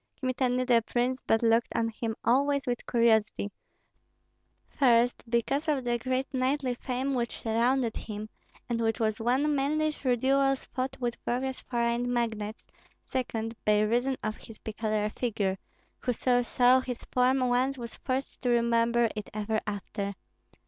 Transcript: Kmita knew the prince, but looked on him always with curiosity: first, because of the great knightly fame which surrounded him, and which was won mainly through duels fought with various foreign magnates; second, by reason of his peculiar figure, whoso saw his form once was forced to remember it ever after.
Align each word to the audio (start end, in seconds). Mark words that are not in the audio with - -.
Kmita 0.19 0.49
knew 0.49 0.65
the 0.65 0.81
prince, 0.81 1.21
but 1.21 1.43
looked 1.43 1.67
on 1.75 1.89
him 1.89 2.15
always 2.25 2.65
with 2.65 2.87
curiosity: 2.87 3.51
first, 4.67 5.23
because 5.29 5.67
of 5.67 5.83
the 5.83 5.99
great 5.99 6.25
knightly 6.33 6.73
fame 6.73 7.13
which 7.13 7.41
surrounded 7.43 7.95
him, 7.95 8.27
and 8.67 8.81
which 8.81 8.99
was 8.99 9.19
won 9.19 9.55
mainly 9.55 9.91
through 9.91 10.17
duels 10.17 10.65
fought 10.65 10.97
with 10.99 11.17
various 11.23 11.61
foreign 11.61 12.11
magnates; 12.11 12.65
second, 13.05 13.53
by 13.63 13.79
reason 13.81 14.17
of 14.23 14.37
his 14.37 14.57
peculiar 14.57 15.11
figure, 15.11 15.59
whoso 15.99 16.41
saw 16.41 16.79
his 16.79 17.03
form 17.11 17.39
once 17.41 17.77
was 17.77 17.97
forced 17.97 18.41
to 18.41 18.49
remember 18.49 19.07
it 19.15 19.29
ever 19.35 19.61
after. 19.67 20.15